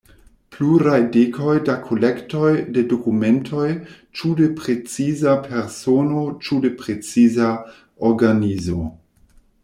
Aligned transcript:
Pluraj 0.53 0.99
dekoj 1.15 1.51
da 1.65 1.73
kolektoj 1.89 2.53
de 2.77 2.83
dokumentoj 2.93 3.67
ĉu 4.21 4.31
de 4.39 4.47
preciza 4.61 5.35
persono 5.43 6.23
ĉu 6.47 6.57
de 6.63 6.71
preciza 6.79 7.51
organizo. 8.09 8.79